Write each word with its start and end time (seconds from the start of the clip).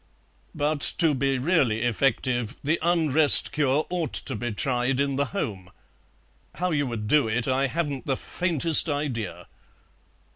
But, 0.55 0.81
to 0.97 1.13
be 1.13 1.37
really 1.37 1.83
effective, 1.83 2.55
the 2.63 2.79
Unrest 2.81 3.51
cure 3.51 3.85
ought 3.91 4.13
to 4.13 4.35
be 4.35 4.51
tried 4.51 4.99
in 4.99 5.15
the 5.15 5.25
home. 5.25 5.69
How 6.55 6.71
you 6.71 6.87
would 6.87 7.07
do 7.07 7.27
it 7.27 7.47
I 7.47 7.67
haven't 7.67 8.07
the 8.07 8.17
faintest 8.17 8.89
idea." 8.89 9.45